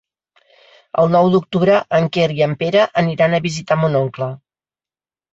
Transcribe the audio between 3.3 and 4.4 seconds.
a visitar mon oncle.